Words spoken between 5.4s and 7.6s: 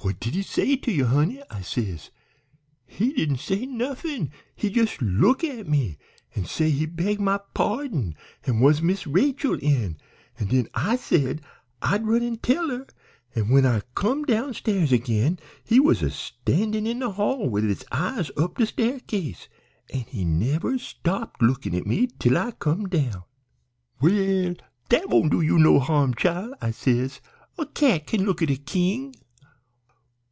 at me an' say he beg my